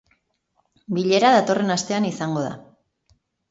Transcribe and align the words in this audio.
Bilera 0.99 1.31
datorren 1.35 1.75
astean 1.75 2.09
izango 2.11 2.49
da. 2.49 2.53